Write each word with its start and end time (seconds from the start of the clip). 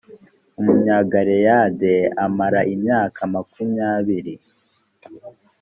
umunyagaleyadi 0.59 1.95
amara 2.25 2.61
imyaka 2.73 3.19
makumyabiri 3.33 4.33